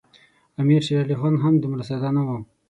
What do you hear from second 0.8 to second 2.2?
شېر علي خان هم دومره ساده